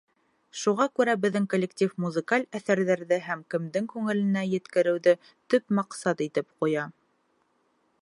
[0.59, 5.17] Шуға күрә беҙҙең коллектив музыкаль әҫәрҙәрҙе һәр кемдең күңеленә еткереүҙе
[5.55, 6.93] төп маҡсат итеп ҡуя.